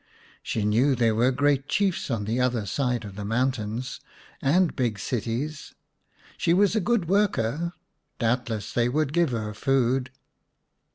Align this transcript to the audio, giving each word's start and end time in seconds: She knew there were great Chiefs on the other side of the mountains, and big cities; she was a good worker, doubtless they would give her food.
She 0.41 0.65
knew 0.65 0.95
there 0.95 1.13
were 1.13 1.29
great 1.29 1.67
Chiefs 1.67 2.09
on 2.09 2.25
the 2.25 2.39
other 2.41 2.65
side 2.65 3.05
of 3.05 3.15
the 3.15 3.23
mountains, 3.23 3.99
and 4.41 4.75
big 4.75 4.97
cities; 4.97 5.75
she 6.39 6.55
was 6.55 6.75
a 6.75 6.79
good 6.81 7.07
worker, 7.07 7.73
doubtless 8.17 8.73
they 8.73 8.89
would 8.89 9.13
give 9.13 9.29
her 9.29 9.53
food. 9.53 10.09